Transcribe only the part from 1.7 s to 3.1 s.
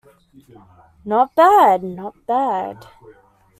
not bad.